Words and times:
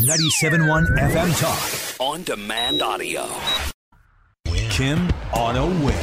97.1 0.00 0.98
FM 0.98 1.40
Talk. 1.40 2.00
On 2.06 2.22
demand 2.22 2.82
audio. 2.82 3.26
Kim 4.68 5.08
on 5.32 5.56
a 5.56 5.64
whim. 5.64 5.94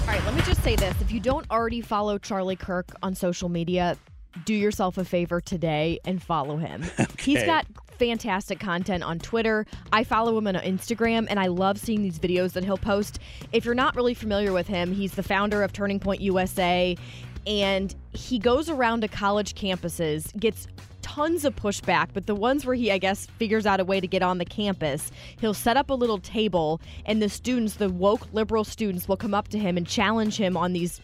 All 0.00 0.06
right, 0.06 0.24
let 0.24 0.34
me 0.34 0.40
just 0.46 0.62
say 0.62 0.76
this. 0.76 0.98
If 1.02 1.12
you 1.12 1.20
don't 1.20 1.44
already 1.50 1.82
follow 1.82 2.16
Charlie 2.16 2.56
Kirk 2.56 2.88
on 3.02 3.14
social 3.14 3.50
media, 3.50 3.98
do 4.46 4.54
yourself 4.54 4.96
a 4.96 5.04
favor 5.04 5.42
today 5.42 6.00
and 6.06 6.22
follow 6.22 6.56
him. 6.56 6.82
He's 7.18 7.44
got 7.44 7.66
fantastic 7.98 8.60
content 8.60 9.04
on 9.04 9.18
Twitter. 9.18 9.66
I 9.92 10.04
follow 10.04 10.38
him 10.38 10.46
on 10.46 10.54
Instagram 10.54 11.26
and 11.28 11.38
I 11.38 11.48
love 11.48 11.78
seeing 11.78 12.00
these 12.00 12.18
videos 12.18 12.52
that 12.52 12.64
he'll 12.64 12.78
post. 12.78 13.18
If 13.52 13.66
you're 13.66 13.74
not 13.74 13.94
really 13.94 14.14
familiar 14.14 14.54
with 14.54 14.68
him, 14.68 14.94
he's 14.94 15.12
the 15.12 15.22
founder 15.22 15.62
of 15.62 15.74
Turning 15.74 16.00
Point 16.00 16.22
USA 16.22 16.96
and 17.46 17.94
he 18.12 18.38
goes 18.38 18.70
around 18.70 19.02
to 19.02 19.08
college 19.08 19.54
campuses, 19.54 20.34
gets 20.38 20.66
tons 21.08 21.46
of 21.46 21.56
pushback, 21.56 22.08
but 22.12 22.26
the 22.26 22.34
ones 22.34 22.66
where 22.66 22.74
he, 22.74 22.92
I 22.92 22.98
guess, 22.98 23.24
figures 23.38 23.64
out 23.64 23.80
a 23.80 23.84
way 23.84 23.98
to 23.98 24.06
get 24.06 24.22
on 24.22 24.36
the 24.36 24.44
campus, 24.44 25.10
he'll 25.40 25.54
set 25.54 25.78
up 25.78 25.88
a 25.88 25.94
little 25.94 26.18
table, 26.18 26.82
and 27.06 27.22
the 27.22 27.30
students, 27.30 27.76
the 27.76 27.88
woke 27.88 28.28
liberal 28.34 28.62
students, 28.62 29.08
will 29.08 29.16
come 29.16 29.32
up 29.32 29.48
to 29.48 29.58
him 29.58 29.78
and 29.78 29.86
challenge 29.86 30.36
him 30.36 30.54
on 30.54 30.74
these 30.74 31.00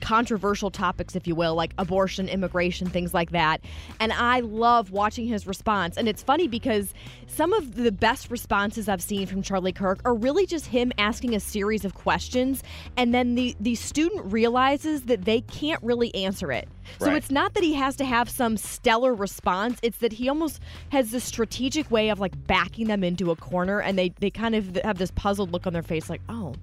controversial 0.00 0.70
topics, 0.70 1.16
if 1.16 1.26
you 1.26 1.34
will, 1.34 1.54
like 1.54 1.72
abortion, 1.78 2.28
immigration, 2.28 2.88
things 2.88 3.14
like 3.14 3.30
that. 3.30 3.60
And 4.00 4.12
I 4.12 4.40
love 4.40 4.90
watching 4.90 5.26
his 5.26 5.46
response. 5.46 5.96
And 5.96 6.08
it's 6.08 6.22
funny 6.22 6.48
because 6.48 6.94
some 7.26 7.52
of 7.52 7.74
the 7.74 7.92
best 7.92 8.30
responses 8.30 8.88
I've 8.88 9.02
seen 9.02 9.26
from 9.26 9.42
Charlie 9.42 9.72
Kirk 9.72 10.00
are 10.04 10.14
really 10.14 10.46
just 10.46 10.66
him 10.66 10.92
asking 10.98 11.34
a 11.34 11.40
series 11.40 11.84
of 11.84 11.94
questions, 11.94 12.62
and 12.96 13.14
then 13.14 13.34
the, 13.34 13.54
the 13.60 13.74
student 13.74 14.32
realizes 14.32 15.02
that 15.02 15.24
they 15.24 15.42
can't 15.42 15.82
really 15.82 16.14
answer 16.14 16.50
it. 16.52 16.68
So 16.98 17.06
Right. 17.06 17.16
it's 17.16 17.30
not 17.30 17.54
that 17.54 17.62
he 17.62 17.74
has 17.74 17.96
to 17.96 18.04
have 18.04 18.30
some 18.30 18.56
stellar 18.56 19.14
response, 19.14 19.78
it's 19.82 19.98
that 19.98 20.12
he 20.14 20.28
almost 20.28 20.60
has 20.90 21.10
this 21.10 21.24
strategic 21.24 21.90
way 21.90 22.08
of 22.08 22.18
like 22.18 22.46
backing 22.46 22.86
them 22.86 23.04
into 23.04 23.30
a 23.30 23.36
corner, 23.36 23.80
and 23.80 23.98
they, 23.98 24.10
they 24.20 24.30
kind 24.30 24.54
of 24.54 24.76
have 24.84 24.98
this 24.98 25.10
puzzled 25.12 25.52
look 25.52 25.66
on 25.66 25.72
their 25.72 25.82
face, 25.82 26.08
like, 26.08 26.22
oh. 26.28 26.54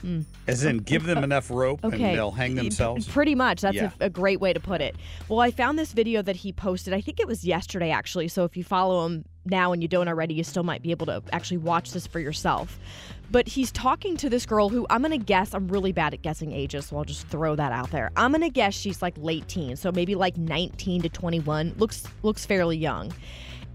Hmm. 0.00 0.20
As 0.46 0.64
in, 0.64 0.78
give 0.78 1.04
them 1.04 1.24
enough 1.24 1.50
rope 1.50 1.80
Okay. 1.84 1.96
and 2.02 2.16
they'll 2.16 2.30
hang 2.30 2.54
themselves. 2.54 3.06
Pretty 3.08 3.34
much. 3.34 3.60
That's 3.60 3.74
Yeah. 3.76 3.90
a, 4.00 4.06
a 4.06 4.10
great 4.10 4.40
way 4.40 4.52
to 4.52 4.60
put 4.60 4.80
it. 4.80 4.96
Well, 5.28 5.40
I 5.40 5.50
found 5.50 5.78
this 5.78 5.92
video 5.92 6.22
that 6.22 6.36
he 6.36 6.52
posted. 6.52 6.94
I 6.94 7.00
think 7.00 7.20
it 7.20 7.26
was 7.26 7.44
yesterday, 7.44 7.90
actually. 7.90 8.28
So 8.28 8.44
if 8.44 8.56
you 8.56 8.64
follow 8.64 9.04
him 9.06 9.24
now 9.44 9.72
and 9.72 9.82
you 9.82 9.88
don't 9.88 10.08
already, 10.08 10.34
you 10.34 10.44
still 10.44 10.62
might 10.62 10.82
be 10.82 10.90
able 10.90 11.06
to 11.06 11.22
actually 11.32 11.58
watch 11.58 11.92
this 11.92 12.06
for 12.06 12.20
yourself. 12.20 12.78
But 13.30 13.48
he's 13.48 13.72
talking 13.72 14.16
to 14.18 14.30
this 14.30 14.46
girl 14.46 14.68
who 14.68 14.86
I'm 14.88 15.00
going 15.02 15.10
to 15.18 15.24
guess, 15.24 15.52
I'm 15.52 15.66
really 15.68 15.90
bad 15.92 16.14
at 16.14 16.22
guessing 16.22 16.52
ages, 16.52 16.86
so 16.86 16.96
I'll 16.96 17.04
just 17.04 17.26
throw 17.26 17.56
that 17.56 17.72
out 17.72 17.90
there. 17.90 18.12
I'm 18.16 18.30
going 18.30 18.42
to 18.42 18.50
guess 18.50 18.72
she's 18.74 19.02
like 19.02 19.14
late 19.18 19.48
teens, 19.48 19.80
so 19.80 19.90
maybe 19.90 20.14
like 20.14 20.36
19 20.36 21.02
to 21.02 21.08
21. 21.08 21.74
Looks 21.76 22.04
looks 22.22 22.46
fairly 22.46 22.76
young. 22.76 23.12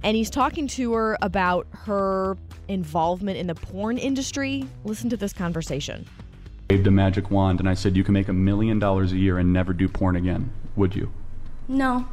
And 0.03 0.17
he's 0.17 0.29
talking 0.29 0.67
to 0.69 0.93
her 0.93 1.17
about 1.21 1.67
her 1.71 2.37
involvement 2.67 3.37
in 3.37 3.47
the 3.47 3.55
porn 3.55 3.97
industry. 3.97 4.65
Listen 4.83 5.09
to 5.09 5.17
this 5.17 5.33
conversation. 5.33 6.07
waved 6.69 6.87
a 6.87 6.91
magic 6.91 7.29
wand 7.29 7.59
and 7.59 7.69
I 7.69 7.73
said, 7.73 7.95
You 7.95 8.03
can 8.03 8.13
make 8.13 8.27
a 8.27 8.33
million 8.33 8.79
dollars 8.79 9.11
a 9.11 9.17
year 9.17 9.37
and 9.37 9.53
never 9.53 9.73
do 9.73 9.87
porn 9.87 10.15
again, 10.15 10.51
would 10.75 10.95
you? 10.95 11.11
No, 11.67 12.07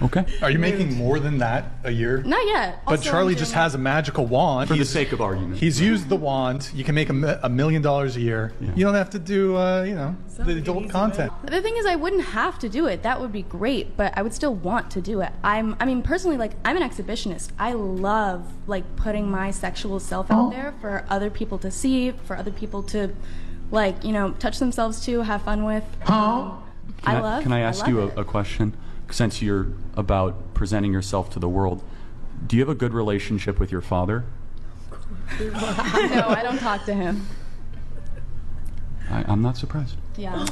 Okay. 0.00 0.24
Are 0.42 0.50
you 0.50 0.58
making 0.58 0.94
more 0.96 1.18
than 1.18 1.38
that 1.38 1.64
a 1.84 1.90
year? 1.90 2.22
not 2.22 2.44
yet. 2.46 2.82
But 2.84 2.92
Also, 2.98 3.10
Charlie 3.10 3.32
I'm 3.34 3.38
just 3.38 3.52
doing- 3.52 3.62
has 3.62 3.74
a 3.74 3.78
magical 3.78 4.26
wand. 4.26 4.68
For 4.68 4.74
the 4.74 4.78
He's- 4.78 4.88
sake 4.90 5.12
of 5.12 5.20
argument. 5.20 5.58
He's 5.58 5.80
used 5.80 6.08
the 6.08 6.16
wand. 6.16 6.70
You 6.74 6.84
can 6.84 6.94
make 6.94 7.08
a, 7.08 7.12
mi- 7.12 7.34
a 7.42 7.48
million 7.48 7.82
dollars 7.82 8.16
a 8.16 8.20
year. 8.20 8.52
You 8.60 8.84
don't 8.84 8.94
have 8.94 9.10
to 9.10 9.18
do, 9.18 9.56
uh, 9.56 9.82
you 9.82 9.94
know, 9.94 10.14
the 10.38 10.58
adult 10.58 10.88
content. 10.90 11.32
The 11.44 11.60
thing 11.60 11.76
is, 11.76 11.84
I 11.86 11.96
wouldn't 11.96 12.24
have 12.26 12.58
to 12.60 12.68
do 12.68 12.86
it. 12.86 13.02
That 13.02 13.20
would 13.20 13.32
be 13.32 13.42
great, 13.42 13.96
but 13.96 14.12
I 14.16 14.22
would 14.22 14.32
still 14.34 14.54
want 14.54 14.90
to 14.92 15.00
do 15.00 15.20
it. 15.20 15.30
I'm, 15.42 15.76
I 15.80 15.84
mean, 15.84 16.02
personally, 16.02 16.36
like, 16.36 16.52
I'm 16.64 16.76
an 16.76 16.88
exhibitionist. 16.88 17.48
I 17.58 17.72
love, 17.72 18.52
like, 18.68 18.84
putting 18.96 19.30
my 19.30 19.50
sexual 19.50 19.98
self 20.00 20.30
out 20.30 20.50
there 20.52 20.74
for 20.80 21.04
other 21.10 21.28
people 21.30 21.58
to 21.58 21.70
see, 21.70 22.12
for 22.24 22.36
other 22.36 22.50
people 22.52 22.82
to, 22.84 23.10
like, 23.72 24.04
you 24.04 24.12
know, 24.12 24.30
touch 24.38 24.58
themselves 24.60 25.00
to, 25.06 25.22
have 25.22 25.42
fun 25.42 25.64
with. 25.64 25.84
Can 26.06 27.16
I 27.16 27.20
love. 27.20 27.42
Can 27.42 27.52
I 27.52 27.60
ask 27.60 27.80
love 27.80 27.88
you 27.88 28.00
it. 28.08 28.16
a, 28.16 28.20
a 28.20 28.24
question? 28.24 28.74
Since 29.10 29.42
you're 29.42 29.68
about 29.94 30.54
presenting 30.54 30.92
yourself 30.92 31.30
to 31.30 31.38
the 31.38 31.48
world, 31.48 31.82
do 32.46 32.56
you 32.56 32.62
have 32.62 32.68
a 32.68 32.74
good 32.74 32.92
relationship 32.92 33.58
with 33.58 33.72
your 33.72 33.80
father? 33.80 34.24
no, 35.40 36.28
I 36.28 36.40
don't 36.42 36.58
talk 36.58 36.84
to 36.84 36.94
him. 36.94 37.26
I, 39.10 39.24
I'm 39.26 39.42
not 39.42 39.56
surprised. 39.56 39.96
Yeah. 40.16 40.46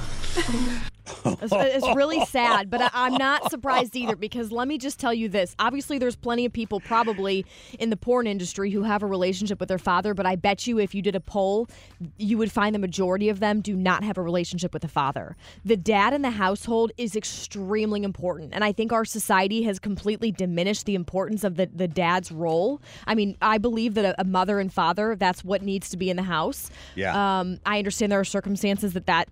It's, 1.25 1.53
it's 1.53 1.97
really 1.97 2.25
sad, 2.27 2.71
but 2.71 2.81
I, 2.81 2.91
I'm 2.93 3.15
not 3.15 3.51
surprised 3.51 3.97
either 3.97 4.17
because 4.17 4.51
let 4.51 4.69
me 4.69 4.79
just 4.79 4.99
tell 4.99 5.15
you 5.15 5.29
this. 5.29 5.55
Obviously, 5.59 5.99
there's 5.99 6.17
plenty 6.17 6.45
of 6.45 6.53
people 6.53 6.81
probably 6.81 7.47
in 7.79 7.91
the 7.91 7.97
porn 7.97 8.27
industry 8.27 8.71
who 8.71 8.83
have 8.83 9.03
a 9.03 9.07
relationship 9.07 9.61
with 9.61 9.69
their 9.69 9.79
father, 9.79 10.15
but 10.15 10.27
I 10.27 10.37
bet 10.37 10.67
you 10.67 10.79
if 10.79 10.95
you 10.95 11.03
did 11.03 11.15
a 11.15 11.21
poll, 11.21 11.69
you 12.17 12.39
would 12.39 12.53
find 12.53 12.75
the 12.75 12.79
majority 12.79 13.29
of 13.29 13.41
them 13.41 13.61
do 13.61 13.77
not 13.77 14.05
have 14.05 14.19
a 14.19 14.23
relationship 14.23 14.73
with 14.73 14.83
the 14.83 14.89
father. 14.89 15.37
The 15.65 15.77
dad 15.77 16.13
in 16.13 16.23
the 16.23 16.31
household 16.31 16.93
is 16.97 17.17
extremely 17.17 18.03
important, 18.03 18.53
and 18.53 18.65
I 18.65 18.73
think 18.73 18.93
our 18.93 19.05
society 19.05 19.63
has 19.63 19.79
completely 19.79 20.33
diminished 20.33 20.87
the 20.87 20.95
importance 20.95 21.45
of 21.45 21.57
the, 21.57 21.67
the 21.67 21.89
dad's 21.89 22.33
role. 22.33 22.81
I 23.07 23.15
mean, 23.15 23.37
I 23.41 23.59
believe 23.59 23.95
that 23.95 24.05
a, 24.05 24.21
a 24.21 24.25
mother 24.25 24.61
and 24.61 24.73
father, 24.73 25.17
that's 25.17 25.45
what 25.45 25.63
needs 25.63 25.91
to 25.91 25.97
be 25.97 26.11
in 26.11 26.17
the 26.17 26.23
house. 26.23 26.71
Yeah. 26.95 27.41
Um, 27.41 27.59
I 27.65 27.79
understand 27.79 28.13
there 28.13 28.21
are 28.21 28.25
circumstances 28.25 28.93
that 28.95 29.07
that 29.07 29.29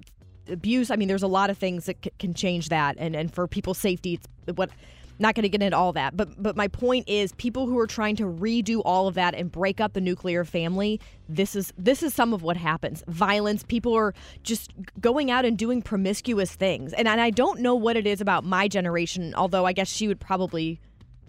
abuse. 0.49 0.91
I 0.91 0.97
mean, 0.97 1.09
there's 1.09 1.23
a 1.23 1.29
lot 1.29 1.51
of 1.51 1.59
things 1.59 1.87
that 1.87 1.97
c- 2.05 2.11
can 2.19 2.35
change 2.35 2.69
that, 2.69 2.97
and 2.99 3.15
and 3.17 3.33
for 3.33 3.47
people's 3.47 3.79
safety, 3.79 4.15
it's 4.47 4.57
what. 4.57 4.71
Not 5.17 5.37
going 5.37 5.45
to 5.45 5.49
get 5.49 5.63
into 5.63 5.77
all 5.77 5.93
that, 5.93 6.17
but 6.17 6.43
but 6.43 6.57
my 6.57 6.67
point 6.67 7.09
is, 7.09 7.31
people 7.35 7.67
who 7.69 7.79
are 7.79 7.87
trying 7.87 8.17
to 8.17 8.25
redo 8.25 8.83
all 8.85 9.07
of 9.07 9.15
that 9.15 9.33
and 9.37 9.49
break 9.49 9.81
up 9.81 9.93
the 9.93 10.01
nuclear 10.01 10.45
family. 10.45 11.01
This 11.29 11.55
is 11.55 11.73
this 11.79 12.03
is 12.03 12.13
some 12.13 12.35
of 12.35 12.43
what 12.43 12.57
happens. 12.57 13.05
Violence. 13.07 13.63
People 13.63 13.95
are 13.95 14.13
just 14.43 14.73
going 15.01 15.31
out 15.31 15.45
and 15.45 15.57
doing 15.57 15.83
promiscuous 15.83 16.57
things, 16.57 16.93
and 16.95 17.07
and 17.07 17.21
I 17.21 17.31
don't 17.31 17.61
know 17.61 17.77
what 17.77 17.97
it 17.97 18.09
is 18.09 18.21
about 18.21 18.43
my 18.43 18.67
generation. 18.67 19.33
Although 19.37 19.65
I 19.67 19.73
guess 19.73 19.87
she 19.89 20.09
would 20.09 20.19
probably 20.19 20.81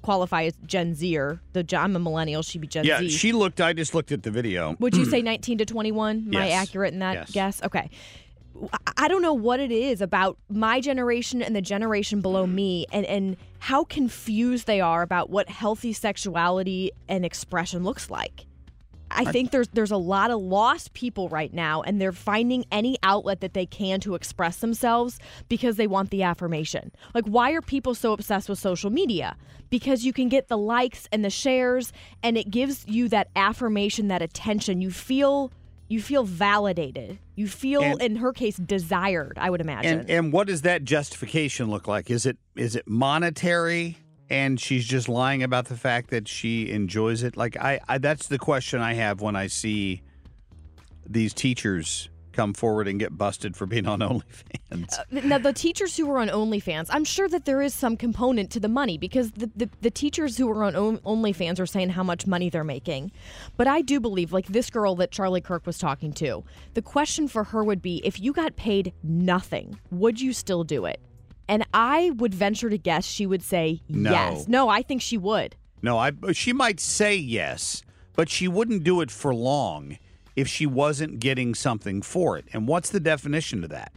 qualify 0.01 0.45
as 0.45 0.53
Gen 0.65 0.95
Zer. 0.95 1.39
The 1.53 1.63
I'm 1.77 1.95
a 1.95 1.99
millennial. 1.99 2.41
She'd 2.41 2.61
be 2.61 2.67
Gen 2.67 2.85
yeah, 2.85 3.01
Z. 3.01 3.09
she 3.09 3.33
looked. 3.33 3.61
I 3.61 3.73
just 3.73 3.93
looked 3.93 4.11
at 4.11 4.23
the 4.23 4.31
video. 4.31 4.75
Would 4.79 4.95
you 4.97 5.05
say 5.11 5.21
19 5.21 5.59
to 5.59 5.65
21? 5.65 6.29
Am 6.33 6.35
I 6.35 6.49
accurate 6.49 6.93
in 6.93 6.99
that 7.01 7.13
Yes. 7.13 7.31
guess? 7.31 7.63
Okay. 7.63 7.91
I- 8.97 9.07
don't 9.07 9.21
know 9.21 9.33
what 9.33 9.59
it 9.59 9.71
is 9.71 10.01
about 10.01 10.37
my 10.49 10.79
generation 10.81 11.41
and 11.41 11.55
the 11.55 11.61
generation 11.61 12.21
below 12.21 12.45
mm. 12.45 12.53
me 12.53 12.85
and, 12.91 13.05
and 13.05 13.37
how 13.59 13.83
confused 13.83 14.67
they 14.67 14.81
are 14.81 15.01
about 15.01 15.29
what 15.29 15.49
healthy 15.49 15.93
sexuality 15.93 16.91
and 17.07 17.25
expression 17.25 17.83
looks 17.83 18.09
like. 18.09 18.45
I 19.11 19.31
think 19.31 19.51
there's 19.51 19.67
there's 19.69 19.91
a 19.91 19.97
lot 19.97 20.31
of 20.31 20.41
lost 20.41 20.93
people 20.93 21.29
right 21.29 21.53
now 21.53 21.81
and 21.81 22.01
they're 22.01 22.11
finding 22.11 22.65
any 22.71 22.97
outlet 23.03 23.41
that 23.41 23.53
they 23.53 23.65
can 23.65 23.99
to 24.01 24.15
express 24.15 24.57
themselves 24.57 25.19
because 25.47 25.77
they 25.77 25.87
want 25.87 26.09
the 26.09 26.23
affirmation. 26.23 26.91
Like 27.13 27.25
why 27.25 27.51
are 27.51 27.61
people 27.61 27.95
so 27.95 28.13
obsessed 28.13 28.49
with 28.49 28.59
social 28.59 28.89
media? 28.89 29.37
Because 29.69 30.05
you 30.05 30.11
can 30.11 30.27
get 30.27 30.47
the 30.47 30.57
likes 30.57 31.07
and 31.11 31.23
the 31.23 31.29
shares 31.29 31.93
and 32.23 32.37
it 32.37 32.49
gives 32.49 32.85
you 32.87 33.07
that 33.09 33.29
affirmation, 33.35 34.07
that 34.07 34.21
attention. 34.21 34.81
You 34.81 34.91
feel 34.91 35.51
you 35.95 36.01
feel 36.01 36.25
validated. 36.25 37.17
You 37.35 37.47
feel 37.47 37.81
And- 37.81 38.01
in 38.01 38.15
her 38.17 38.33
case 38.33 38.57
desired, 38.57 39.37
I 39.39 39.49
would 39.49 39.61
imagine. 39.61 40.01
And 40.01 40.09
and 40.09 40.33
what 40.33 40.47
does 40.47 40.63
that 40.63 40.83
justification 40.83 41.69
look 41.69 41.87
like? 41.87 42.11
Is 42.11 42.25
it 42.25 42.37
is 42.55 42.75
it 42.75 42.87
monetary? 42.87 43.97
and 44.27 44.59
she's 44.59 44.87
just 44.87 45.07
lying 45.07 45.43
about 45.43 45.65
the 45.65 45.77
fact 45.77 46.09
that 46.09 46.27
she 46.27 46.71
enjoys 46.71 47.21
it. 47.21 47.37
Like 47.37 47.55
I, 47.57 47.79
I 47.87 47.99
that's 47.99 48.27
the 48.27 48.39
question 48.39 48.81
I 48.81 48.95
have 48.95 49.21
when 49.21 49.35
I 49.35 49.45
see 49.45 50.01
these 51.07 51.31
teachers 51.31 52.09
come 52.35 52.53
forward 52.53 52.87
and 52.87 52.99
get 52.99 53.17
busted 53.17 53.55
for 53.55 53.65
being 53.65 53.87
on 53.87 53.99
OnlyFans. 54.71 54.99
Uh, 54.99 55.03
now, 55.11 55.37
the 55.37 55.53
teachers 55.53 55.95
who 55.97 56.09
are 56.11 56.19
on 56.19 56.27
OnlyFans, 56.27 56.87
I'm 56.89 57.05
sure 57.05 57.27
that 57.29 57.45
there 57.45 57.61
is 57.61 57.73
some 57.73 57.97
component 57.97 58.51
to 58.51 58.59
the 58.59 58.67
money 58.67 58.97
because 58.97 59.31
the, 59.31 59.49
the, 59.55 59.69
the 59.81 59.91
teachers 59.91 60.37
who 60.37 60.49
are 60.51 60.63
on 60.63 60.73
OnlyFans 60.99 61.59
are 61.59 61.65
saying 61.65 61.89
how 61.89 62.03
much 62.03 62.27
money 62.27 62.49
they're 62.49 62.63
making. 62.63 63.11
But 63.57 63.67
I 63.67 63.81
do 63.81 63.99
believe, 63.99 64.33
like 64.33 64.47
this 64.47 64.69
girl 64.69 64.95
that 64.97 65.11
Charlie 65.11 65.41
Kirk 65.41 65.65
was 65.65 65.77
talking 65.77 66.13
to, 66.13 66.43
the 66.73 66.81
question 66.81 67.27
for 67.27 67.45
her 67.45 67.63
would 67.63 67.81
be 67.81 68.01
if 68.03 68.19
you 68.19 68.33
got 68.33 68.55
paid 68.55 68.93
nothing, 69.03 69.79
would 69.91 70.19
you 70.19 70.33
still 70.33 70.63
do 70.63 70.85
it? 70.85 70.99
And 71.47 71.65
I 71.73 72.11
would 72.15 72.33
venture 72.33 72.69
to 72.69 72.77
guess 72.77 73.05
she 73.05 73.25
would 73.25 73.43
say 73.43 73.81
No. 73.87 74.11
yes. 74.11 74.47
No, 74.47 74.67
I 74.67 74.81
think 74.81 75.01
she 75.01 75.17
would. 75.17 75.55
No, 75.81 75.97
I 75.97 76.11
she 76.33 76.51
might 76.53 76.79
say 76.79 77.15
yes, 77.15 77.83
but 78.15 78.29
she 78.29 78.47
wouldn't 78.47 78.83
do 78.83 79.01
it 79.01 79.11
for 79.11 79.33
long 79.35 79.97
if 80.35 80.47
she 80.47 80.65
wasn't 80.65 81.19
getting 81.19 81.55
something 81.55 82.01
for 82.01 82.37
it. 82.37 82.45
And 82.53 82.67
what's 82.67 82.89
the 82.89 82.99
definition 82.99 83.63
of 83.63 83.69
that? 83.69 83.91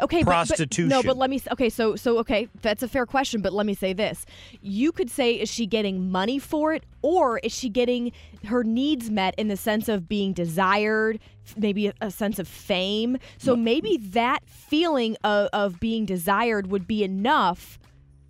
Okay, 0.00 0.20
but- 0.20 0.26
but- 0.26 0.30
prostitution. 0.30 0.88
no, 0.88 1.02
but 1.02 1.18
let 1.18 1.28
me. 1.28 1.40
Okay, 1.52 1.68
so 1.68 1.96
so 1.96 2.18
okay, 2.18 2.48
that's 2.62 2.82
a 2.82 2.88
fair 2.88 3.04
question. 3.04 3.42
But 3.42 3.52
let 3.52 3.66
me 3.66 3.74
say 3.74 3.92
this: 3.92 4.24
you 4.62 4.90
could 4.90 5.10
say, 5.10 5.34
is 5.34 5.50
she 5.50 5.66
getting 5.66 6.10
money 6.10 6.38
for 6.38 6.72
it, 6.72 6.84
or 7.02 7.38
is 7.40 7.52
she 7.52 7.68
getting 7.68 8.12
her 8.46 8.64
needs 8.64 9.10
met 9.10 9.34
in 9.36 9.48
the 9.48 9.56
sense 9.56 9.88
of 9.90 10.08
being 10.08 10.32
desired, 10.32 11.18
maybe 11.58 11.88
a, 11.88 11.94
a 12.00 12.10
sense 12.10 12.38
of 12.38 12.48
fame? 12.48 13.18
So 13.36 13.54
maybe 13.54 13.98
that 13.98 14.38
feeling 14.46 15.16
of, 15.24 15.48
of 15.52 15.78
being 15.78 16.06
desired 16.06 16.68
would 16.68 16.86
be 16.86 17.04
enough. 17.04 17.78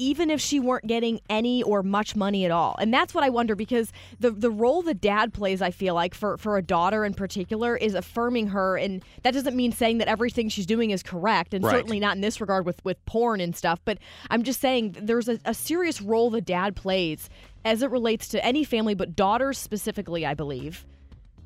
Even 0.02 0.30
if 0.30 0.40
she 0.40 0.58
weren't 0.58 0.86
getting 0.88 1.20
any 1.30 1.62
or 1.62 1.82
much 1.84 2.16
money 2.16 2.44
at 2.44 2.50
all. 2.50 2.74
And 2.80 2.92
that's 2.92 3.14
what 3.14 3.22
I 3.22 3.28
wonder 3.28 3.54
because 3.54 3.92
the 4.18 4.30
the 4.32 4.50
role 4.50 4.82
the 4.82 4.94
dad 4.94 5.32
plays, 5.32 5.62
I 5.62 5.70
feel 5.70 5.94
like, 5.94 6.12
for, 6.14 6.36
for 6.38 6.56
a 6.56 6.62
daughter 6.62 7.04
in 7.04 7.14
particular, 7.14 7.76
is 7.76 7.94
affirming 7.94 8.48
her. 8.48 8.76
And 8.76 9.04
that 9.22 9.32
doesn't 9.32 9.54
mean 9.54 9.70
saying 9.70 9.98
that 9.98 10.08
everything 10.08 10.48
she's 10.48 10.66
doing 10.66 10.90
is 10.90 11.02
correct. 11.02 11.54
And 11.54 11.64
Right. 11.64 11.72
certainly 11.76 12.00
not 12.00 12.16
in 12.16 12.20
this 12.20 12.40
regard 12.40 12.66
with, 12.66 12.84
with 12.84 13.04
porn 13.06 13.40
and 13.40 13.54
stuff. 13.54 13.80
But 13.84 13.98
I'm 14.30 14.42
just 14.42 14.60
saying 14.60 14.96
there's 15.00 15.28
a, 15.28 15.38
a 15.44 15.54
serious 15.54 16.02
role 16.02 16.30
the 16.30 16.40
dad 16.40 16.74
plays 16.74 17.30
as 17.64 17.82
it 17.82 17.90
relates 17.92 18.26
to 18.28 18.44
any 18.44 18.64
family, 18.64 18.94
but 18.94 19.14
daughters 19.14 19.56
specifically, 19.56 20.26
I 20.26 20.34
believe, 20.34 20.84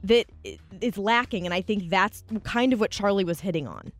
that 0.02 0.25
i- 0.47 0.59
lacking. 0.97 1.44
And 1.44 1.52
I 1.52 1.61
think 1.61 1.91
that's 1.91 2.25
kind 2.43 2.73
of 2.73 2.81
what 2.81 2.91
Charlie 2.91 3.25
was 3.25 3.41
hitting 3.41 3.69
on. 3.69 3.93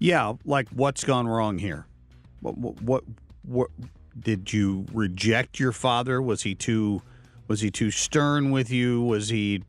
Yeah, 0.00 0.32
like 0.44 0.68
what's 0.70 1.04
gone 1.04 1.28
wrong 1.28 1.58
here? 1.58 1.86
What, 2.40 2.56
what 2.58 2.82
what 2.82 3.04
what 3.48 3.70
did 4.18 4.52
you 4.52 4.86
reject 4.92 5.58
your 5.58 5.72
father? 5.72 6.20
Was 6.20 6.42
he 6.42 6.54
too 6.54 7.02
was 7.46 7.60
he 7.62 7.70
too 7.70 7.90
stern 7.90 8.50
with 8.50 8.70
you? 8.70 9.02
Was 9.02 9.28
he 9.30 9.62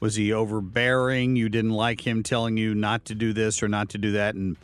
was 0.00 0.14
he 0.14 0.32
overbearing? 0.32 1.36
You 1.36 1.48
didn't 1.48 1.72
like 1.72 2.06
him 2.06 2.22
telling 2.22 2.56
you 2.56 2.74
not 2.74 3.04
to 3.06 3.14
do 3.14 3.32
this 3.32 3.62
or 3.62 3.68
not 3.68 3.90
to 3.90 3.98
do 3.98 4.12
that 4.12 4.34
and 4.34 4.56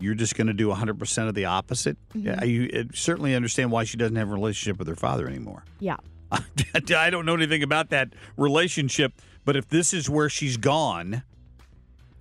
you're 0.00 0.14
just 0.14 0.36
going 0.36 0.46
to 0.46 0.52
do 0.52 0.68
100% 0.68 1.28
of 1.28 1.34
the 1.34 1.46
opposite? 1.46 1.96
Mhm. 2.14 2.24
Yeah, 2.24 2.44
you 2.44 2.88
certainly 2.94 3.34
understand 3.34 3.72
why 3.72 3.82
she 3.84 3.96
doesn't 3.96 4.14
have 4.14 4.28
a 4.30 4.32
relationship 4.32 4.78
with 4.78 4.86
her 4.86 4.94
father 4.94 5.26
anymore. 5.28 5.64
Yeah. 5.80 5.96
I 6.30 7.10
don't 7.10 7.26
know 7.26 7.34
anything 7.34 7.62
about 7.64 7.90
that 7.90 8.10
relationship, 8.36 9.12
but 9.44 9.56
if 9.56 9.68
this 9.68 9.92
is 9.92 10.08
where 10.08 10.28
she's 10.28 10.56
gone, 10.56 11.24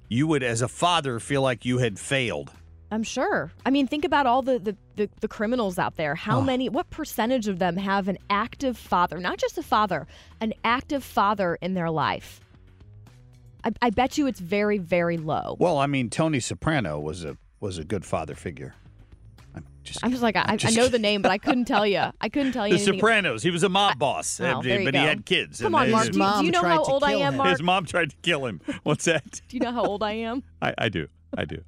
you 0.09 0.25
would, 0.27 0.41
as 0.41 0.61
a 0.61 0.67
father, 0.67 1.19
feel 1.19 1.41
like 1.43 1.65
you 1.65 1.77
had 1.77 1.99
failed. 1.99 2.51
I'm 2.89 3.03
sure. 3.03 3.51
I 3.65 3.69
mean, 3.69 3.85
think 3.87 4.05
about 4.05 4.25
all 4.25 4.41
the, 4.41 4.59
the, 4.59 4.77
the, 4.95 5.09
the 5.19 5.27
criminals 5.27 5.77
out 5.77 5.97
there. 5.97 6.15
How 6.15 6.37
Oh. 6.37 6.41
many, 6.41 6.69
what 6.69 6.89
percentage 6.89 7.47
of 7.47 7.59
them 7.59 7.75
have 7.77 8.07
an 8.07 8.17
active 8.29 8.77
father, 8.77 9.17
not 9.17 9.37
just 9.37 9.57
a 9.57 9.63
father, 9.63 10.07
an 10.39 10.53
active 10.63 11.03
father 11.03 11.57
in 11.61 11.73
their 11.73 11.89
life? 11.89 12.39
I, 13.65 13.71
I 13.81 13.89
bet 13.89 14.17
you 14.17 14.27
it's 14.27 14.39
very, 14.39 14.77
very 14.77 15.17
low. 15.17 15.57
Well, 15.59 15.77
I 15.77 15.87
mean, 15.87 16.09
Tony 16.09 16.39
Soprano 16.39 16.99
was 16.99 17.25
a 17.25 17.37
was 17.59 17.77
a 17.77 17.83
good 17.83 18.05
father 18.05 18.35
figure. 18.35 18.75
I'm 20.03 20.11
just 20.11 20.21
like, 20.21 20.35
I, 20.35 20.43
I 20.49 20.57
just 20.57 20.75
know 20.75 20.89
the 20.89 20.99
name, 20.99 21.21
but 21.21 21.31
I 21.31 21.37
couldn't 21.37 21.65
tell 21.65 21.85
you. 21.87 22.03
I 22.21 22.29
couldn't 22.29 22.51
tell 22.51 22.67
you 22.67 22.73
The 22.75 22.79
anything. 22.81 22.99
Sopranos. 22.99 23.41
He 23.41 23.51
was 23.51 23.63
a 23.63 23.69
mob 23.69 23.97
boss, 23.97 24.39
Oh, 24.41 24.61
there 24.61 24.79
you 24.81 24.85
but 24.85 24.93
he 24.95 24.99
had 25.01 25.25
kids. 25.25 25.61
Come 25.61 25.73
on, 25.75 25.85
his- 25.85 25.93
Marc. 25.93 26.05
Do 26.37 26.41
do 26.41 26.45
you 26.45 26.51
know 26.51 26.61
how 26.61 26.83
old 26.83 27.03
I 27.03 27.13
am, 27.13 27.37
Marc? 27.37 27.49
His 27.51 27.61
mom 27.63 27.85
tried 27.85 28.09
to 28.11 28.15
kill 28.21 28.45
him. 28.45 28.59
What's 28.83 29.05
that? 29.05 29.41
Do 29.47 29.55
you 29.57 29.61
know 29.61 29.71
how 29.71 29.83
old 29.85 30.03
I 30.03 30.11
am? 30.13 30.43
I, 30.61 30.73
I 30.77 30.89
do. 30.89 31.07
I 31.37 31.45
do. 31.45 31.61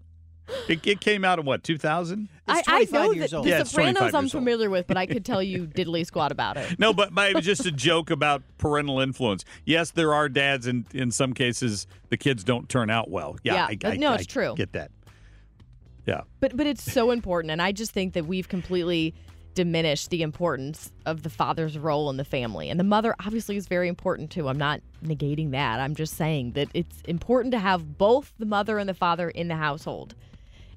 It, 0.68 0.86
it 0.86 1.00
came 1.02 1.24
out 1.26 1.40
in 1.40 1.46
what 1.46 1.64
2000? 1.64 2.28
I, 2.48 2.64
I 2.68 2.88
know 2.92 3.14
that 3.14 3.30
the 3.30 3.42
Yeah, 3.46 3.60
it's 3.62 3.72
25 3.72 3.96
Sopranos 3.96 4.14
I'm 4.16 4.24
years 4.26 4.36
old. 4.36 4.42
familiar 4.44 4.70
with, 4.70 4.88
but 4.88 4.98
I 4.98 5.06
could 5.06 5.24
tell 5.26 5.42
you 5.44 5.66
diddly 5.76 6.06
squat 6.06 6.32
about 6.32 6.58
it. 6.58 6.80
No, 6.80 6.94
but, 6.94 7.14
but 7.14 7.30
it 7.30 7.36
was 7.36 7.46
just 7.46 7.66
a 7.66 7.72
joke 7.88 8.10
about 8.10 8.42
parental 8.58 9.00
influence. 9.00 9.46
Yes, 9.66 9.92
there 9.92 10.14
are 10.14 10.28
dads, 10.30 10.66
and 10.68 10.86
in 10.94 11.12
some 11.12 11.34
cases, 11.34 11.86
the 12.10 12.18
kids 12.18 12.44
don't 12.44 12.68
turn 12.70 12.90
out 12.90 13.10
well. 13.10 13.38
Yeah, 13.44 13.68
Yeah, 13.70 13.78
I, 13.90 13.92
I- 13.94 13.98
no, 13.98 14.12
I 14.12 14.16
it's 14.16 14.26
true. 14.26 14.54
Get 14.56 14.74
that? 14.74 14.92
Yeah. 16.06 16.22
But 16.40 16.58
but 16.58 16.66
it's 16.66 16.84
so 16.92 17.12
important, 17.12 17.52
and 17.52 17.62
I 17.62 17.72
just 17.72 17.92
think 17.92 18.14
that 18.14 18.26
we've 18.26 18.48
completely 18.50 19.14
diminished 19.56 20.10
the 20.10 20.22
importance 20.22 20.92
of 21.06 21.24
the 21.24 21.30
father's 21.30 21.78
role 21.78 22.10
in 22.10 22.18
the 22.18 22.24
family, 22.24 22.70
and 22.70 22.80
the 22.80 22.84
mother 22.84 23.14
obviously 23.24 23.58
is 23.58 23.68
very 23.68 23.88
important 23.88 24.32
too. 24.32 24.48
I'm 24.48 24.58
not 24.58 24.82
negating 25.04 25.52
that. 25.52 25.80
I'm 25.80 25.96
just 25.96 26.16
saying 26.16 26.54
that 26.54 26.70
it's 26.74 27.02
important 27.04 27.52
to 27.52 27.60
have 27.60 27.98
both 27.98 28.34
the 28.40 28.46
mother 28.46 28.78
and 28.80 28.88
the 28.90 28.94
father 28.94 29.30
in 29.30 29.48
the 29.50 29.56
household. 29.58 30.16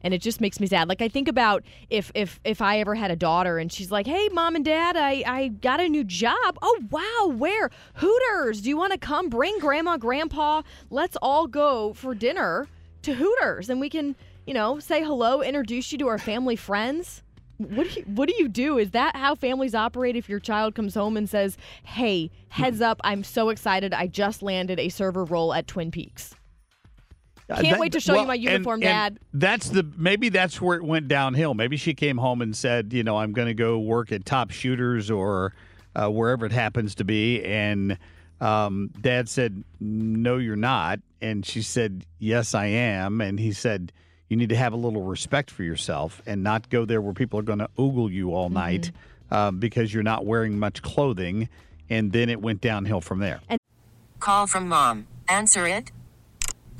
And 0.04 0.12
it 0.12 0.20
just 0.20 0.40
makes 0.40 0.60
me 0.60 0.66
sad. 0.66 0.88
Like 0.88 1.02
I 1.02 1.08
think 1.08 1.28
about 1.28 1.64
if 1.90 2.10
if 2.14 2.40
if 2.44 2.60
I 2.60 2.78
ever 2.80 2.94
had 2.94 3.10
a 3.10 3.16
daughter 3.16 3.58
and 3.58 3.72
she's 3.72 3.90
like, 3.90 4.06
"Hey, 4.06 4.28
mom 4.32 4.56
and 4.56 4.64
dad, 4.64 4.96
I 4.96 5.22
I 5.26 5.48
got 5.48 5.80
a 5.80 5.88
new 5.88 6.04
job. 6.04 6.58
Oh 6.62 6.80
wow, 6.90 7.34
where? 7.34 7.70
Hooters. 7.94 8.60
Do 8.60 8.68
you 8.68 8.76
want 8.76 8.92
to 8.92 8.98
come? 8.98 9.28
Bring 9.28 9.58
grandma, 9.58 9.96
grandpa. 9.96 10.62
Let's 10.90 11.16
all 11.22 11.46
go 11.46 11.92
for 11.92 12.14
dinner 12.14 12.68
to 13.02 13.14
Hooters, 13.14 13.68
and 13.68 13.80
we 13.80 13.88
can, 13.88 14.14
you 14.46 14.54
know, 14.54 14.78
say 14.78 15.02
hello, 15.02 15.42
introduce 15.42 15.92
you 15.92 15.98
to 15.98 16.08
our 16.08 16.18
family 16.18 16.56
friends." 16.56 17.22
What 17.58 17.88
do 17.88 18.00
you 18.00 18.02
what 18.06 18.28
do 18.28 18.34
you 18.36 18.48
do? 18.48 18.78
Is 18.78 18.90
that 18.90 19.14
how 19.14 19.36
families 19.36 19.74
operate? 19.74 20.16
If 20.16 20.28
your 20.28 20.40
child 20.40 20.74
comes 20.74 20.94
home 20.94 21.16
and 21.16 21.28
says, 21.28 21.56
"Hey, 21.84 22.30
heads 22.48 22.80
up, 22.80 23.00
I'm 23.04 23.22
so 23.22 23.50
excited! 23.50 23.94
I 23.94 24.08
just 24.08 24.42
landed 24.42 24.80
a 24.80 24.88
server 24.88 25.24
role 25.24 25.54
at 25.54 25.68
Twin 25.68 25.92
Peaks." 25.92 26.34
Can't 27.48 27.62
That- 27.62 27.80
wait 27.80 27.92
to 27.92 28.00
show 28.00 28.20
you 28.20 28.26
my 28.26 28.34
uniform, 28.34 28.74
and 28.74 28.82
Dad. 28.82 29.18
That's 29.34 29.68
the 29.68 29.86
maybe 29.96 30.28
that's 30.28 30.60
where 30.60 30.76
it 30.76 30.84
went 30.84 31.08
downhill. 31.08 31.54
Maybe 31.54 31.76
she 31.76 31.94
came 31.94 32.18
home 32.18 32.40
and 32.40 32.56
said, 32.56 32.92
you 32.92 33.02
know, 33.02 33.18
I'm 33.18 33.32
going 33.32 33.48
to 33.48 33.54
go 33.54 33.78
work 33.78 34.12
at 34.12 34.24
Top 34.24 34.50
Shooters 34.50 35.10
or 35.10 35.52
uh, 35.94 36.08
wherever 36.08 36.46
it 36.46 36.52
happens 36.52 36.94
to 36.96 37.04
be, 37.04 37.44
and 37.44 37.98
um, 38.40 38.90
Dad 39.00 39.28
said, 39.28 39.64
no, 39.80 40.38
you're 40.38 40.56
not, 40.56 41.00
and 41.20 41.44
she 41.44 41.62
said, 41.62 42.06
yes, 42.18 42.54
I 42.54 42.66
am, 42.66 43.20
and 43.20 43.38
he 43.38 43.52
said. 43.52 43.92
You 44.28 44.36
need 44.38 44.48
to 44.48 44.56
have 44.56 44.72
a 44.72 44.76
little 44.76 45.02
respect 45.02 45.50
for 45.50 45.62
yourself 45.62 46.22
and 46.24 46.42
not 46.42 46.70
go 46.70 46.86
there 46.86 47.02
where 47.02 47.12
people 47.12 47.38
are 47.38 47.42
going 47.42 47.58
to 47.58 47.68
ogle 47.76 48.10
you 48.10 48.32
all 48.32 48.48
night 48.48 48.90
um, 49.30 49.58
because 49.58 49.92
you're 49.92 50.02
not 50.02 50.24
wearing 50.24 50.58
much 50.58 50.80
clothing. 50.80 51.50
And 51.90 52.12
then 52.12 52.30
it 52.30 52.40
went 52.40 52.62
downhill 52.62 53.02
from 53.02 53.18
there. 53.18 53.42
Call 54.20 54.46
from 54.46 54.68
mom. 54.68 55.06
Answer 55.28 55.66
it. 55.66 55.92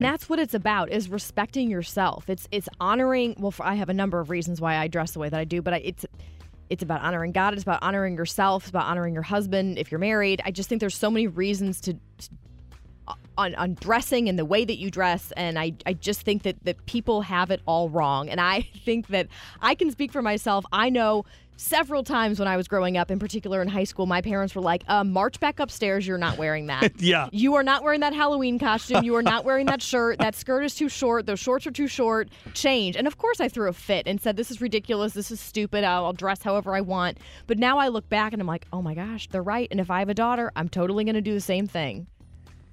That's 0.00 0.28
what 0.28 0.38
it's 0.38 0.54
about 0.54 0.90
is 0.92 1.08
respecting 1.08 1.68
yourself. 1.68 2.30
It's 2.30 2.46
it's 2.52 2.68
honoring. 2.80 3.34
Well, 3.38 3.50
for, 3.50 3.66
I 3.66 3.74
have 3.74 3.88
a 3.88 3.94
number 3.94 4.20
of 4.20 4.30
reasons 4.30 4.60
why 4.60 4.76
I 4.76 4.86
dress 4.86 5.12
the 5.12 5.18
way 5.18 5.28
that 5.28 5.38
I 5.38 5.44
do, 5.44 5.60
but 5.60 5.74
I, 5.74 5.78
it's 5.78 6.06
it's 6.70 6.84
about 6.84 7.00
honoring 7.02 7.32
God. 7.32 7.54
It's 7.54 7.64
about 7.64 7.82
honoring 7.82 8.16
yourself. 8.16 8.64
It's 8.64 8.70
about 8.70 8.86
honoring 8.86 9.12
your 9.12 9.24
husband 9.24 9.76
if 9.76 9.90
you're 9.90 9.98
married. 9.98 10.40
I 10.44 10.52
just 10.52 10.68
think 10.68 10.80
there's 10.80 10.96
so 10.96 11.10
many 11.10 11.26
reasons 11.26 11.80
to, 11.80 11.94
to 11.94 12.30
uh, 13.08 13.14
on, 13.38 13.54
on 13.56 13.74
dressing 13.74 14.28
and 14.28 14.38
the 14.38 14.44
way 14.44 14.64
that 14.64 14.78
you 14.78 14.90
dress. 14.90 15.32
And 15.32 15.58
I, 15.58 15.72
I 15.86 15.94
just 15.94 16.22
think 16.22 16.42
that, 16.42 16.62
that 16.64 16.84
people 16.84 17.22
have 17.22 17.50
it 17.50 17.62
all 17.64 17.88
wrong. 17.88 18.28
And 18.28 18.40
I 18.40 18.60
think 18.84 19.08
that 19.08 19.28
I 19.62 19.74
can 19.74 19.90
speak 19.90 20.12
for 20.12 20.20
myself. 20.20 20.64
I 20.72 20.90
know 20.90 21.24
several 21.58 22.04
times 22.04 22.38
when 22.38 22.48
I 22.48 22.56
was 22.56 22.68
growing 22.68 22.96
up, 22.96 23.10
in 23.10 23.18
particular 23.18 23.60
in 23.60 23.68
high 23.68 23.84
school, 23.84 24.06
my 24.06 24.22
parents 24.22 24.54
were 24.54 24.62
like, 24.62 24.84
uh, 24.88 25.04
march 25.04 25.38
back 25.40 25.60
upstairs. 25.60 26.06
You're 26.06 26.16
not 26.16 26.38
wearing 26.38 26.66
that. 26.68 26.92
yeah. 27.00 27.28
You 27.32 27.56
are 27.56 27.62
not 27.62 27.82
wearing 27.82 28.00
that 28.00 28.14
Halloween 28.14 28.58
costume. 28.58 29.04
You 29.04 29.16
are 29.16 29.22
not 29.22 29.44
wearing 29.44 29.66
that 29.66 29.82
shirt. 29.88 30.18
That 30.18 30.34
skirt 30.34 30.62
is 30.62 30.74
too 30.74 30.88
short. 30.88 31.26
Those 31.26 31.40
shorts 31.40 31.66
are 31.66 31.70
too 31.70 31.88
short. 31.88 32.28
Change. 32.54 32.96
And 32.96 33.06
of 33.06 33.18
course, 33.18 33.40
I 33.40 33.48
threw 33.48 33.68
a 33.68 33.72
fit 33.72 34.06
and 34.06 34.20
said, 34.20 34.36
this 34.36 34.50
is 34.50 34.60
ridiculous. 34.60 35.12
This 35.12 35.30
is 35.30 35.40
stupid. 35.40 35.84
I'll, 35.84 36.06
I'll 36.06 36.12
dress 36.12 36.42
however 36.42 36.74
I 36.74 36.80
want. 36.80 37.18
But 37.46 37.58
now 37.58 37.78
I 37.78 37.88
look 37.88 38.08
back 38.08 38.32
and 38.32 38.40
I'm 38.40 38.48
like, 38.48 38.66
oh 38.72 38.80
my 38.80 38.94
gosh, 38.94 39.28
they're 39.28 39.42
right. 39.42 39.68
And 39.70 39.80
if 39.80 39.90
I 39.90 39.98
have 39.98 40.08
a 40.08 40.14
daughter, 40.14 40.52
I'm 40.54 40.68
totally 40.68 41.04
going 41.04 41.16
to 41.16 41.20
do 41.20 41.34
the 41.34 41.40
same 41.40 41.66
thing. 41.66 42.06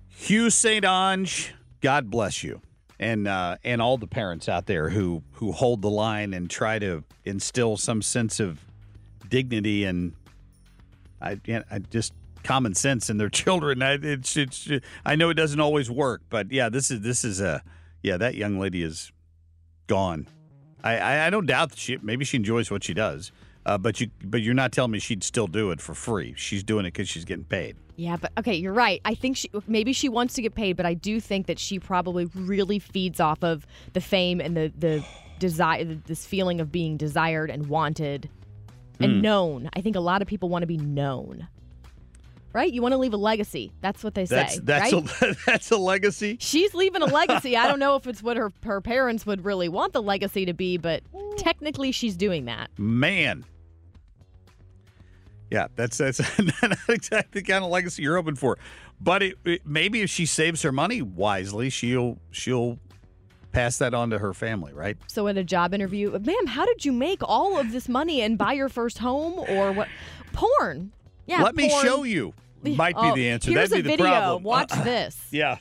Hugh 0.07 0.49
St. 0.49 0.85
Ange, 0.85 1.53
God 1.81 2.09
bless 2.09 2.43
you. 2.43 2.61
And 2.97 3.27
uh, 3.27 3.57
and 3.65 3.81
all 3.81 3.97
the 3.97 4.07
parents 4.07 4.47
out 4.47 4.67
there 4.67 4.91
who 4.91 5.21
who 5.33 5.51
hold 5.51 5.81
the 5.81 5.89
line 5.89 6.33
and 6.33 6.49
try 6.49 6.79
to 6.79 7.03
instill 7.25 7.75
some 7.75 8.01
sense 8.01 8.39
of 8.39 8.61
dignity 9.29 9.85
and 9.85 10.13
I, 11.21 11.39
I 11.71 11.79
just 11.79 12.13
common 12.43 12.75
sense 12.75 13.09
in 13.09 13.17
their 13.17 13.29
children. 13.43 13.81
I, 13.81 13.97
it's, 14.01 14.37
it's 14.37 14.69
I 15.05 15.15
know 15.15 15.29
it 15.29 15.33
doesn't 15.35 15.59
always 15.59 15.89
work, 15.91 16.21
but 16.29 16.51
yeah, 16.51 16.69
this 16.69 16.91
is 16.91 17.01
this 17.01 17.25
is 17.25 17.41
a 17.41 17.61
yeah 18.03 18.17
that 18.17 18.35
young 18.35 18.59
lady 18.59 18.83
is 18.83 19.11
gone. 19.87 20.27
I, 20.83 20.97
I, 20.97 21.27
I 21.27 21.29
don't 21.29 21.47
doubt 21.47 21.71
that 21.71 21.79
she 21.79 21.97
maybe 22.01 22.23
she 22.23 22.37
enjoys 22.37 22.69
what 22.69 22.83
she 22.83 22.93
does, 22.93 23.31
uh, 23.65 23.77
but 23.77 23.99
you 23.99 24.09
but 24.23 24.41
you're 24.41 24.53
not 24.53 24.71
telling 24.71 24.91
me 24.91 24.99
she'd 24.99 25.23
still 25.23 25.47
do 25.47 25.71
it 25.71 25.81
for 25.81 25.93
free. 25.93 26.33
She's 26.37 26.63
doing 26.63 26.85
it 26.85 26.93
because 26.93 27.09
she's 27.09 27.25
getting 27.25 27.45
paid. 27.45 27.75
Yeah, 27.97 28.17
but 28.17 28.31
okay, 28.37 28.53
you're 28.53 28.73
right. 28.73 29.01
I 29.05 29.15
think 29.15 29.37
she 29.37 29.49
maybe 29.67 29.93
she 29.93 30.09
wants 30.09 30.35
to 30.35 30.41
get 30.41 30.53
paid, 30.53 30.77
but 30.77 30.85
I 30.85 30.93
do 30.93 31.19
think 31.19 31.47
that 31.47 31.59
she 31.59 31.79
probably 31.79 32.25
really 32.35 32.79
feeds 32.79 33.19
off 33.19 33.43
of 33.43 33.65
the 33.93 34.01
fame 34.01 34.39
and 34.39 34.55
the 34.55 34.71
the 34.77 35.03
desire, 35.39 35.83
this 35.83 36.25
feeling 36.25 36.61
of 36.61 36.71
being 36.71 36.95
desired 36.97 37.49
and 37.49 37.67
wanted 37.67 38.29
and 38.99 39.15
mm. 39.15 39.21
known. 39.21 39.69
I 39.73 39.81
think 39.81 39.95
a 39.95 39.99
lot 39.99 40.21
of 40.21 40.27
people 40.27 40.49
want 40.49 40.63
to 40.63 40.67
be 40.67 40.77
known. 40.77 41.47
Right? 42.53 42.71
You 42.71 42.81
want 42.81 42.93
to 42.93 42.97
leave 42.97 43.13
a 43.13 43.17
legacy. 43.17 43.73
That's 43.81 44.01
what 44.01 44.13
they 44.13 44.25
say. 44.25 44.35
That's 44.35 44.59
that's 44.61 44.93
right? 44.93 45.11
a 45.21 45.35
that's 45.45 45.71
a 45.71 45.77
legacy. 45.77 46.37
She's 46.39 46.73
leaving 46.73 47.01
a 47.01 47.05
legacy. 47.05 47.57
I 47.57 47.67
don't 47.67 47.79
know 47.81 47.97
if 47.97 48.07
it's 48.07 48.23
what 48.23 48.37
her 48.37 48.51
her 48.63 48.79
parents 48.79 49.25
would 49.25 49.43
really 49.43 49.67
want 49.67 49.91
the 49.91 50.01
legacy 50.01 50.45
to 50.45 50.53
be, 50.53 50.77
but 50.77 51.03
technically 51.37 51.91
she's 51.91 52.15
doing 52.15 52.45
that. 52.45 52.69
Man. 52.77 53.43
Yeah, 55.51 55.67
that's 55.75 55.97
that's 55.97 56.19
not 56.61 56.77
exactly 56.87 57.41
the 57.41 57.43
kind 57.43 57.63
of 57.63 57.71
legacy 57.71 58.03
you're 58.03 58.15
hoping 58.15 58.35
for. 58.35 58.57
But 59.01 59.21
it, 59.21 59.37
it, 59.43 59.65
maybe 59.65 60.01
if 60.01 60.09
she 60.09 60.25
saves 60.25 60.61
her 60.61 60.71
money 60.71 61.01
wisely, 61.01 61.69
she'll 61.69 62.19
she'll 62.31 62.79
pass 63.55 63.77
that 63.77 63.93
on 63.93 64.09
to 64.09 64.19
her 64.19 64.33
family, 64.33 64.73
right? 64.73 64.97
So 65.07 65.27
at 65.29 65.37
a 65.37 65.43
job 65.43 65.73
interview, 65.73 66.11
ma'am, 66.11 66.45
how 66.47 66.65
did 66.65 66.83
you 66.83 66.91
make 66.91 67.19
all 67.23 67.57
of 67.57 67.71
this 67.71 67.87
money 67.87 68.21
and 68.21 68.37
buy 68.37 68.51
your 68.53 68.67
first 68.69 68.97
home 68.97 69.39
or 69.49 69.71
what? 69.71 69.87
Porn. 70.33 70.91
Yeah. 71.25 71.41
Let 71.41 71.55
me 71.55 71.69
show 71.69 72.03
you. 72.03 72.33
Might 72.63 72.95
be 72.95 73.01
Oh, 73.01 73.15
the 73.15 73.29
answer. 73.29 73.53
That'd 73.53 73.71
be 73.71 73.79
a 73.79 73.81
the 73.83 73.89
video. 73.89 74.05
problem. 74.05 74.43
Watch 74.43 74.71
this. 74.83 75.17
Yeah. 75.31 75.59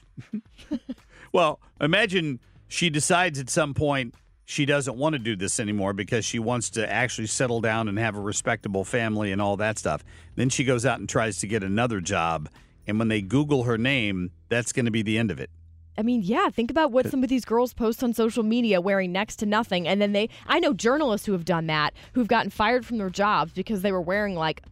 well, 1.33 1.61
imagine 1.81 2.41
she 2.67 2.91
decides 2.91 3.39
at 3.39 3.49
some 3.49 3.75
point 3.75 4.15
she 4.45 4.67
doesn't 4.67 4.97
want 4.97 5.13
to 5.15 5.19
do 5.19 5.37
this 5.37 5.61
anymore 5.61 5.93
because 5.93 6.25
she 6.25 6.39
wants 6.39 6.71
to 6.71 6.91
actually 6.91 7.27
settle 7.29 7.61
down 7.61 7.89
and 7.89 7.99
have 7.99 8.17
a 8.17 8.21
respectable 8.21 8.85
family 8.85 9.31
and 9.33 9.41
all 9.41 9.57
that 9.59 9.79
stuff. 9.79 10.03
Then 10.35 10.49
she 10.49 10.65
goes 10.65 10.85
out 10.85 10.99
and 10.99 11.09
tries 11.09 11.39
to 11.39 11.47
get 11.47 11.63
another 11.63 12.01
job. 12.01 12.49
And 12.87 12.99
when 12.99 13.09
they 13.09 13.23
Google 13.23 13.63
her 13.63 13.79
name, 13.79 14.33
that's 14.49 14.73
going 14.73 14.85
to 14.87 14.91
be 14.91 15.03
the 15.03 15.17
end 15.17 15.31
of 15.31 15.39
it. 15.39 15.51
I 15.97 16.03
mean, 16.03 16.23
yeah, 16.23 16.49
think 16.49 16.71
about 16.71 16.91
what 16.91 17.09
some 17.09 17.23
of 17.23 17.29
these 17.29 17.45
girls 17.45 17.73
post 17.73 18.03
on 18.03 18.13
social 18.13 18.43
media 18.43 18.81
wearing 18.81 19.13
next 19.13 19.37
to 19.37 19.47
nothing. 19.47 19.87
And 19.87 20.03
then 20.03 20.13
they, 20.13 20.29
I 20.47 20.59
know 20.59 20.73
journalists 20.73 21.27
who 21.27 21.33
have 21.33 21.45
done 21.45 21.67
that, 21.69 21.95
who've 22.13 22.27
gotten 22.27 22.51
fired 22.51 22.85
from 22.85 22.99
their 22.99 23.11
jobs 23.11 23.53
because 23.53 23.83
they 23.83 23.93
were 23.93 24.01
wearing 24.01 24.35
like 24.35 24.63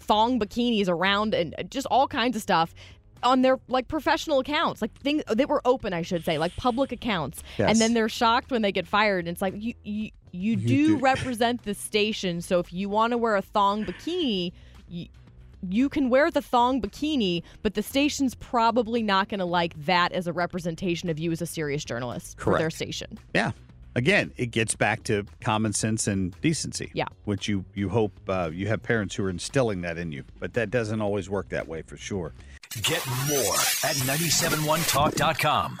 thong 0.00 0.38
bikinis 0.38 0.88
around 0.88 1.34
and 1.34 1.54
uh, 1.58 1.62
just 1.64 1.86
all 1.90 2.06
kinds 2.06 2.36
of 2.36 2.42
stuff 2.42 2.74
on 3.22 3.42
their 3.42 3.58
like 3.68 3.88
professional 3.88 4.38
accounts, 4.38 4.82
like 4.82 4.96
things 5.00 5.22
that 5.28 5.48
were 5.48 5.62
open, 5.64 5.92
I 5.92 6.02
should 6.02 6.24
say, 6.24 6.38
like 6.38 6.54
public 6.56 6.92
accounts. 6.92 7.42
Yes. 7.58 7.70
And 7.70 7.80
then 7.80 7.94
they're 7.94 8.08
shocked 8.08 8.50
when 8.50 8.62
they 8.62 8.72
get 8.72 8.86
fired. 8.86 9.20
And 9.20 9.28
it's 9.28 9.42
like, 9.42 9.54
you, 9.56 9.74
you, 9.82 10.10
you, 10.32 10.56
do, 10.56 10.66
do. 10.66 10.96
represent 10.98 11.62
the 11.64 11.74
station. 11.74 12.42
So 12.42 12.58
if 12.58 12.72
you 12.72 12.88
want 12.88 13.12
to 13.12 13.18
wear 13.18 13.36
a 13.36 13.42
thong 13.42 13.84
bikini, 13.84 14.52
you, 14.88 15.08
you 15.68 15.88
can 15.88 16.10
wear 16.10 16.30
the 16.30 16.42
thong 16.42 16.80
bikini, 16.80 17.42
but 17.62 17.74
the 17.74 17.82
station's 17.82 18.34
probably 18.34 19.02
not 19.02 19.28
going 19.28 19.40
to 19.40 19.44
like 19.44 19.74
that 19.84 20.12
as 20.12 20.26
a 20.26 20.32
representation 20.32 21.08
of 21.08 21.18
you 21.18 21.32
as 21.32 21.42
a 21.42 21.46
serious 21.46 21.84
journalist 21.84 22.38
for 22.38 22.58
their 22.58 22.70
station. 22.70 23.18
Yeah. 23.34 23.52
Again, 23.94 24.32
it 24.36 24.50
gets 24.50 24.74
back 24.74 25.04
to 25.04 25.24
common 25.40 25.72
sense 25.72 26.06
and 26.06 26.38
decency. 26.42 26.90
Yeah. 26.92 27.06
Which 27.24 27.48
you 27.48 27.64
you 27.74 27.88
hope 27.88 28.12
uh, 28.28 28.50
you 28.52 28.68
have 28.68 28.82
parents 28.82 29.14
who 29.14 29.24
are 29.24 29.30
instilling 29.30 29.80
that 29.82 29.96
in 29.96 30.12
you, 30.12 30.24
but 30.38 30.52
that 30.52 30.70
doesn't 30.70 31.00
always 31.00 31.30
work 31.30 31.48
that 31.48 31.66
way 31.66 31.80
for 31.80 31.96
sure. 31.96 32.34
Get 32.82 33.06
more 33.06 33.54
at 33.84 33.96
971talk.com. 34.04 35.80